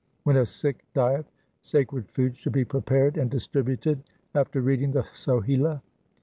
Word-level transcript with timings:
When 0.23 0.35
a 0.35 0.47
Sikh 0.47 0.83
dieth, 0.95 1.31
sacred 1.61 2.09
food 2.09 2.35
should 2.35 2.53
be 2.53 2.65
prepared 2.65 3.17
and 3.17 3.29
distributed 3.29 4.01
after 4.33 4.59
reading 4.59 4.93
the 4.93 5.03
Sohila. 5.13 5.83